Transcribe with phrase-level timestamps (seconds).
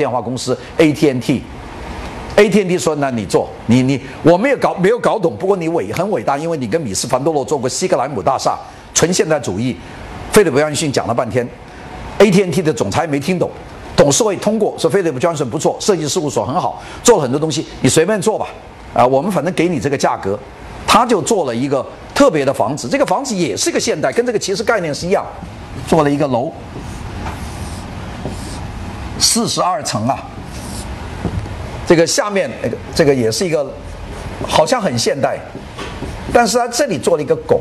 [0.00, 1.42] 电话公司 AT&T。
[2.36, 8.58] AT&T 说：“那你做，你你我没有搞没有搞懂，不过你伟很伟大，因为你跟米斯凡多洛做过西格兰姆大厦，
[8.94, 9.76] 纯现代主义。”
[10.32, 11.46] 菲利普·约翰逊讲了半天
[12.18, 13.50] ，AT&T 的总裁没听懂，
[13.94, 18.46] 董事会通过说菲利普·约翰逊不错，设计事务所很好，做了很多东西，你随便做吧，
[18.94, 20.38] 啊，我们反正给你这个价格，
[20.86, 25.26] 他就做了一个特别的房子，这个房子也是一个现代，跟这个其实概念是一样，
[25.86, 26.50] 做了一个楼，
[29.20, 30.18] 四十二层啊。
[31.86, 33.68] 这个下面那个这个也是一个，
[34.46, 35.38] 好像很现代，
[36.32, 37.60] 但是它这里做了一个拱。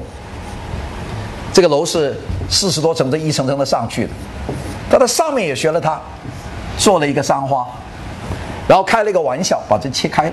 [1.52, 2.16] 这个楼是
[2.48, 4.10] 四十多层，这一层层的上去的，
[4.90, 6.00] 它的上面也学了它，
[6.78, 7.66] 做了一个山花，
[8.68, 10.32] 然后开了一个玩笑，把这切开。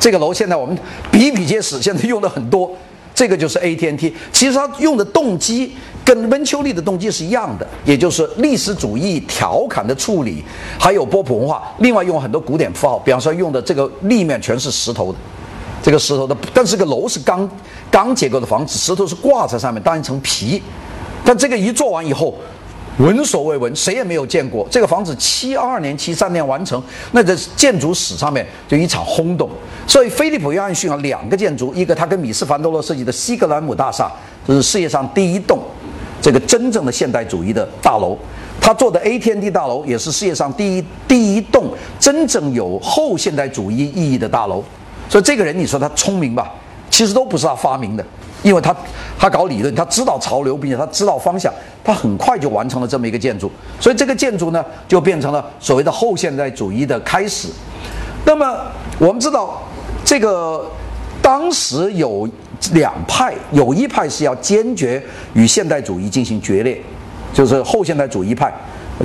[0.00, 0.76] 这个楼现在我们
[1.10, 2.74] 比比皆是，现在用的很多。
[3.14, 5.72] 这个就是 AT&T，其实它用的动机
[6.04, 10.42] 跟温丘利的动机是一样的，也就是历史主义调侃的处理，
[10.78, 11.62] 还有波普文化。
[11.78, 15.18] 另外用很多古典符号，比方说用的这个立面全是石头的，
[15.82, 17.48] 这个石头的，但是个楼是钢
[17.90, 20.62] 钢结构的房子，石头是挂在上面当一层皮。
[21.24, 22.34] 但这个一做完以后。
[22.98, 24.68] 闻所未闻，谁也没有见过。
[24.70, 26.80] 这个房子七二年、七三年完成，
[27.12, 29.48] 那在建筑史上面就一场轰动。
[29.86, 34.10] 所以，菲利普·约翰逊啊，两个建筑，一个他跟米斯凡多洛设计的西格兰姆大厦，
[34.46, 35.58] 这是世界上第一栋
[36.20, 38.16] 这个真正的现代主义的大楼。
[38.60, 41.66] 他做的 AT&T 大楼也是世界上第一第一栋
[41.98, 44.62] 真正有后现代主义意义的大楼。
[45.08, 46.50] 所以，这个人你说他聪明吧？
[46.88, 48.04] 其实都不是他发明的。
[48.42, 48.74] 因为他
[49.16, 51.52] 他搞理论，他知道潮流，并且他知道方向，
[51.84, 57.46] 他很快就完成了这么一个建筑，所以这个建筑呢就变成了所谓的后现代主义的开始。
[58.24, 58.52] 那么
[58.98, 59.62] 我们知道，
[60.12, 60.62] 这个
[61.22, 62.28] 当时有
[62.74, 65.02] 两派，有一派是要坚决
[65.32, 66.78] 与现代主义进行决裂，
[67.32, 68.52] 就是后现代主义派。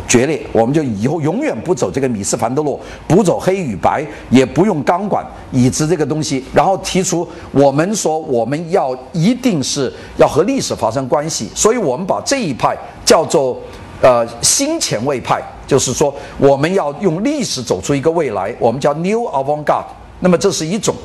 [0.06, 6.44] 决裂，我们就以后永远不走这个米斯凡德洛，不走黑与白，也不用钢管椅子这个东西。
[6.54, 13.58] 然后提出我们说我们要一定是要和历史发生关系，所以我们把这一派叫做
[14.02, 19.86] 呃新前卫派，就是说我们要用历史走出一个未来，我们叫 New Avant-Garde。
[20.20, 20.96] 那么这是一种。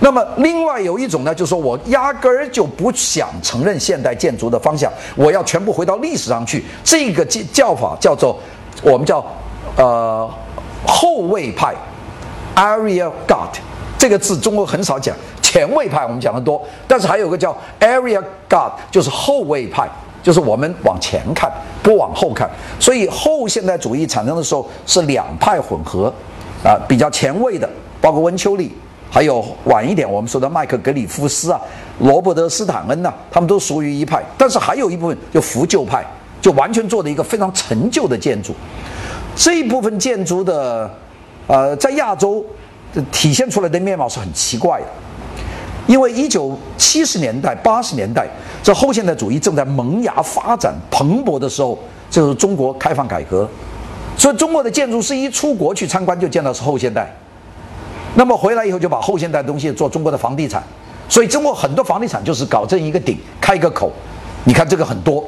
[0.00, 6.64] 那么，另外有一种呢，就是说我压根儿就不想承认现代建筑的方向，我要全部回到历史上去。
[6.82, 8.38] 这个叫叫法叫做
[8.82, 9.24] 我们叫
[9.76, 10.28] 呃
[10.86, 11.74] 后卫派
[12.56, 13.48] ，area guard
[13.96, 19.88] 这个字中国很少讲，前卫派我们讲的多，但是还有个叫 area guard，就是后卫派，
[20.22, 21.50] 就是我们往前看，
[21.82, 22.50] 不往后看。
[22.80, 26.12] 所以后现代主义产生的时候是两派混合，
[26.64, 27.68] 啊，比较前卫的，
[28.04, 28.70] 包括温丘利。
[29.10, 31.60] 还有晚一点，我们说的麦克格里夫斯啊，
[32.00, 34.20] 罗伯特斯坦恩呐，他们都属于一派。
[34.36, 36.04] 但是还有一部分就扶旧派，
[36.42, 38.52] 就完全做的一个非常陈旧的建筑。
[39.36, 40.90] 这一部分建筑的，
[41.46, 42.44] 呃，在亚洲
[43.12, 44.86] 体现出来的面貌是很奇怪的。
[45.86, 48.26] 因为一九七十年代、八十年代，
[48.64, 51.78] 这后现代主义正在萌芽发展蓬勃的时候，
[52.10, 53.48] 就是中国开放改革，
[54.16, 57.14] 所以中国的建筑师一出国去参观，就见到是后现代。
[58.16, 60.62] 那么回来以后就把后现代东西做中国的房地产，
[61.08, 63.90] 所以中国很多房地产就是搞这一个顶开一个口，
[64.44, 65.24] 你看这个很多。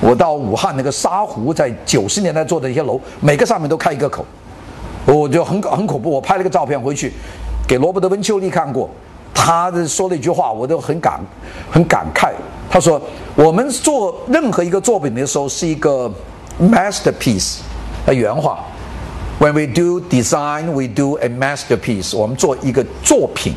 [0.00, 4.24] 我到武汉那个沙湖，在九十年代做的一些楼，每个上面都开一个口，
[5.06, 6.10] 我就很很恐怖。
[6.10, 7.12] 我拍了个照片回去，
[7.66, 8.88] 给罗伯特温丘利看过，
[9.34, 11.20] 他说了一句话，我都很感
[11.70, 12.32] 很感慨。
[12.68, 13.00] 他说
[13.36, 16.10] ：“我们做任何一个作品的时候是一个
[16.60, 17.58] masterpiece。”
[18.04, 18.64] 他原话。
[19.38, 22.16] When we do design, we do a masterpiece。
[22.16, 23.54] 我们做一个作品。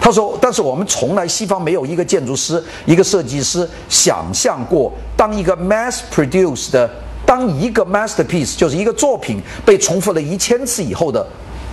[0.00, 6.88] 他说：“但是我们从来西方没有一个建筑师、一个设计师想象过，当一个 mass-produced 的，
[7.26, 11.26] 当一个 masterpiece 就是一个作品被重复了一千次以后的，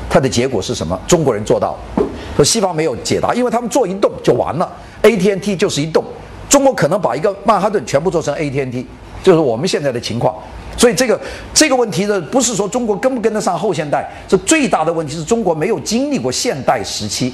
[0.10, 1.00] 它的结果是什么？
[1.08, 2.04] 中国人做到了，
[2.36, 4.70] 说西方没有解答，因为他们做一栋就完了。
[5.04, 6.04] AT&T 就是一栋，
[6.50, 8.88] 中国可能把一个曼哈顿全部做成 AT&T，
[9.24, 10.36] 就是我们现在的情况。”
[10.78, 11.20] 所以这个
[11.54, 17.34] 这个问题呢，不是说中国跟不跟得上后现代，这最大的问题是中国没有经历过现代时期，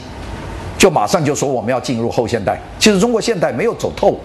[0.78, 2.60] 就马上就说我们要进入后现代。
[2.80, 4.20] 其实中国现代没有走透，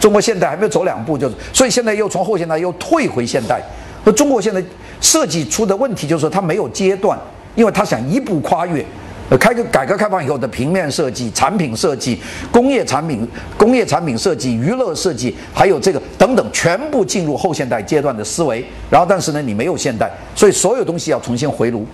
[0.00, 3.62] 中国现代还没有走两步，就是所以现在又从后现代又退回现代。
[4.04, 4.62] 那中国现在
[5.00, 7.18] 设计出的问题就是说它没有阶段，
[7.54, 8.84] 因为它想一步跨越。
[9.28, 12.16] 呃，开个改革开放以后的平面设计、产品设计、
[12.52, 13.26] 工业产品、
[13.56, 18.64] 工业产品设计、娱乐设计，还有这个等等，全部进入后现代阶段的思维。
[18.88, 21.84] 然后，但是呢，你没有现代，所以所有东西要重新回炉。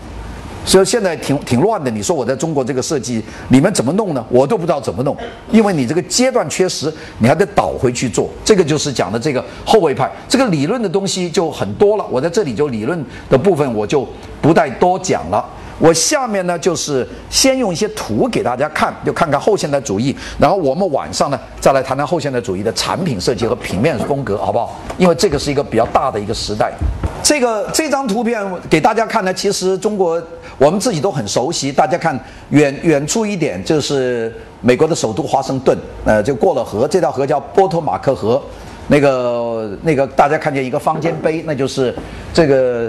[0.64, 1.90] 所以现在挺挺乱的。
[1.90, 4.24] 你说我在中国这个设计，你们怎么弄呢？
[4.28, 5.16] 我都不知道怎么弄，
[5.50, 8.28] 因为你这个阶段缺失，你还得倒回去做。
[8.44, 12.04] 这个就是讲的这个后卫派，这个理论的东西就很多了。
[12.10, 14.06] 我在这里就理论的部分我就
[14.40, 15.44] 不再多讲了。
[15.82, 24.78] 我下面呢就是先用一些图给大家看，就看看后现代主义，然后我们晚上呢再来谈谈后现代主义的产品设计和平面风格，好不好？
[24.96, 26.72] 因为这个是一个比较大的一个时代。
[27.20, 28.40] 这个这张图片
[28.70, 30.22] 给大家看呢，其实中国
[30.56, 31.72] 我们自己都很熟悉。
[31.72, 32.16] 大家看
[32.50, 38.40] 远远处一点就是美国的首都华盛顿，呃，就过了河，这条河叫波托马克河。
[38.86, 41.92] 那个那个大家看见一个方尖碑，那就是
[42.32, 42.88] 这个。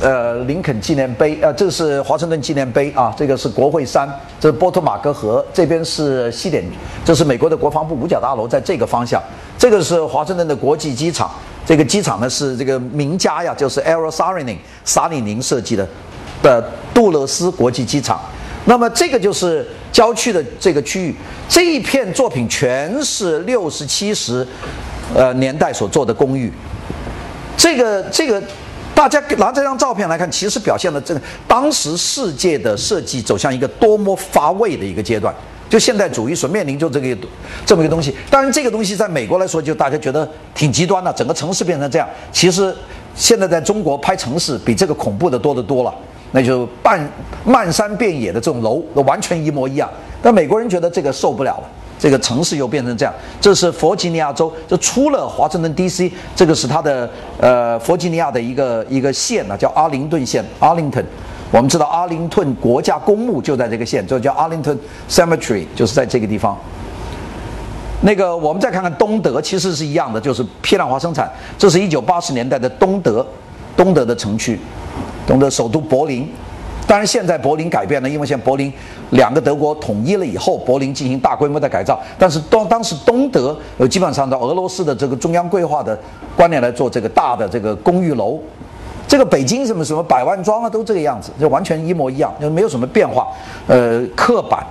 [0.00, 4.08] 呃，林肯纪念碑，呃，这是华盛顿纪念碑啊，这个是国会山，
[4.38, 6.64] 这是波托马克河，这边是西点，
[7.04, 9.22] 这是美国的国防部五角大楼，在这个方向，
[9.58, 11.30] 这个是华盛顿的国际机场，
[11.66, 15.86] 这个机场呢是这个名家呀，就是 a r o s a r i n i n 沙里宁设计的
[16.42, 18.20] 的杜勒斯国际机场，
[18.66, 21.14] 那么这个就是郊区的这个区域，
[21.48, 24.46] 这一片作品全是六十七十，
[25.14, 26.52] 呃年代所做的公寓，
[27.56, 28.42] 这个这个。
[29.00, 35.34] 大家拿这张照片来看，其实表现了这个当时世界的设计走向一个多么乏味的一个阶段。
[35.70, 37.16] 就现代主义所面临就这个
[37.64, 38.14] 这么一个东西。
[38.28, 42.06] 当然，这个东西在美国来说，就大家觉得挺极端的，整个城市变成这样。
[42.30, 42.76] 其实
[43.14, 45.94] 现在在中国拍城市比这个恐怖的多得多了。
[46.32, 47.00] 那就半
[47.42, 49.88] 漫山遍野的这种楼，都完全一模一样。
[50.20, 51.70] 但美国人觉得这个受不了了。
[52.00, 53.12] 这个城市又变成这样，
[53.42, 57.08] 这是弗吉尼亚州，就出了华盛顿 D.C.，这个是它的
[57.38, 61.04] 呃弗吉尼亚的一个一个县呢，叫阿灵顿县 （Arlington）。
[61.52, 64.78] 我们知道阿灵顿国家公墓就在这个县，就叫 Arlington
[65.10, 66.56] Cemetery，就是在这个地方。
[68.00, 71.30] 那个我们再看看东德，其实是一样的，就是批量化生产。
[71.58, 73.26] 这是一九八十年代的东德，
[73.76, 74.58] 东德的城区，
[75.26, 76.26] 东德首都柏林。
[76.90, 78.72] 当然，现在柏林改变了，因为现在柏林
[79.10, 81.96] 两个德国统一了以后，柏林进行大规模的改造。
[82.18, 85.96] 但是当当时东德呃基本上照俄罗斯的这个中央规划的
[86.36, 88.40] 观念来做这个大的这个公寓楼，
[89.06, 93.28] 这个北京什么什么百万庄啊都这个样子，就完全一模一样，就没有什么变化，
[93.68, 94.66] 呃，刻板。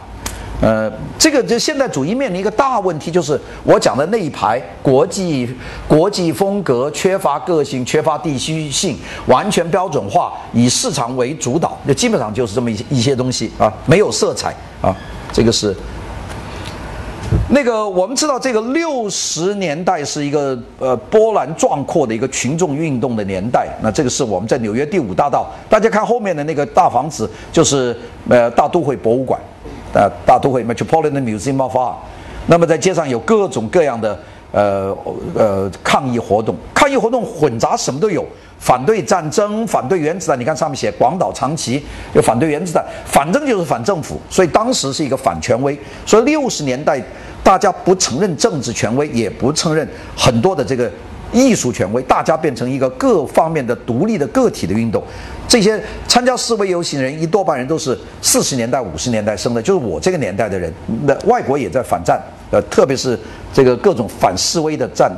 [0.61, 5.49] 呃，这个就现代主义面临一个大问题，就是我讲的那一排国际
[5.87, 8.97] 国际风格缺乏个性，缺乏地区性，
[9.27, 14.93] 完全标准化，以市场为主导，就基本上就是这么一一些东西啊，没有色彩啊，
[15.31, 15.73] 这个是
[17.49, 27.95] 那个我们知道，这个六十年代是一个呃波澜壮阔的一个群众运动的年代，那这个是我们在纽约第五大道，大家看后面的那个大房子，就是
[28.27, 29.39] 呃大都会博物馆。
[29.93, 31.95] 呃，大都会 Metropolitan Museum of Art，
[32.47, 34.19] 那么在街上有各种各样的
[34.51, 34.95] 呃
[35.35, 38.25] 呃抗议活动，抗议活动混杂什么都有，
[38.59, 40.39] 反对战争，反对原子弹。
[40.39, 41.83] 你看上面写广岛长崎，
[42.13, 44.19] 有反对原子弹，反正就是反政府。
[44.29, 45.77] 所以当时是一个反权威。
[46.05, 47.01] 所以六十年代
[47.43, 50.91] 大家不承认政治权威，也不承认很多的这个
[51.31, 55.03] 艺术权威，大家变成一个各方面的独立的个体的运动。
[55.49, 60.71] 这些参加示威游行的人，一多半人都是四十年代、五十年代生的，就是我这个年代的人。
[61.05, 63.19] 那外国也在反战，呃，特别是
[63.51, 65.11] 这个各种反示威的战。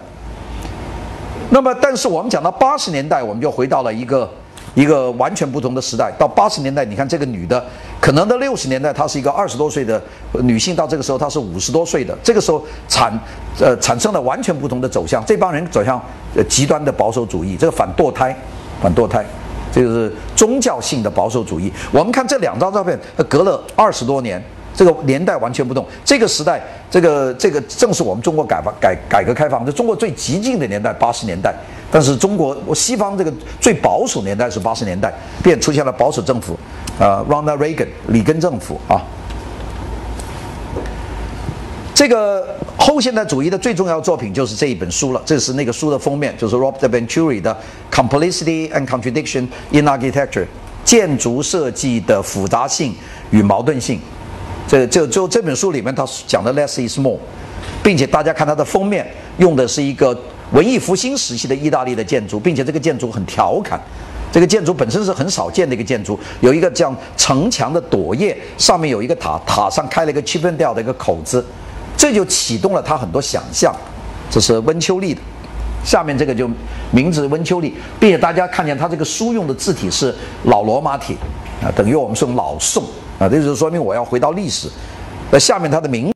[1.49, 4.29] 那么，但是我们讲到八十年代，我们就回到了一个
[4.73, 6.09] 一个完全不同的时代。
[6.17, 7.61] 到八十年代，你看这个女的，
[7.99, 10.01] 可能到六十年代她是一个二十多岁的
[10.43, 13.11] 女性，到这个时候她是五十多岁的，这个时候产
[13.59, 15.21] 呃产生了完全不同的走向。
[15.25, 16.01] 这帮人走向
[16.37, 18.33] 呃极端的保守主义，这个反堕胎，
[18.81, 19.25] 反堕胎。
[19.71, 21.71] 这个是宗教性的保守主义。
[21.91, 22.99] 我们看这两张照片，
[23.29, 24.41] 隔了二十多年，
[24.75, 25.85] 这个年代完全不同。
[26.03, 31.53] 这个时代，这个这个正是我们中国改改改革开放，这中国最激进的年代，八十年代。
[31.93, 35.13] 但是中国西方这个最保守年代是八十年代，
[35.43, 36.57] 便出现了保守政府，
[36.97, 39.01] 啊，Ronald Reagan 里根政府啊。
[41.93, 45.21] 这个后现代主义的最重要作品就是这一本书了。
[45.23, 47.55] 这是那个书的封面，就是 Robert Venturi 的
[47.95, 50.43] 《Complexity and Contradiction in Architecture》
[50.83, 52.95] 建筑设计的复杂性
[53.29, 53.99] 与矛盾性。
[54.67, 57.19] 这就就这本书里面，他讲的 Less is more，
[57.83, 59.05] 并且大家看它的封面，
[59.37, 60.19] 用的是一个
[60.51, 63.79] 文艺复兴时期的意大利的建筑，并且这个建筑很调侃。
[64.31, 71.45] 这个建筑本身是很少见的一个建筑，有一个这样城墙的垛叶，上面有一个塔，塔上开了一个七分调的一个口子。
[72.01, 73.71] 这就启动了他很多想象，
[74.31, 75.21] 这是温秋丽的，
[75.85, 76.49] 下面这个就
[76.89, 80.11] 名字温秋丽，并且大家看见他这个书用的字体是
[80.45, 81.15] 老罗马体，
[81.63, 82.83] 啊，等于我们说老宋，
[83.19, 84.67] 啊，这就是说明我要回到历史，
[85.29, 86.09] 那下面他的名。